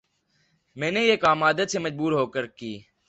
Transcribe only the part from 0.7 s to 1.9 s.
میں نے یہ کام عادت سے